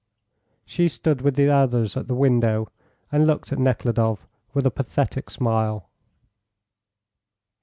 [0.65, 2.71] She stood with the others at the window,
[3.11, 5.91] and looked at Nekhludoff with a pathetic smile.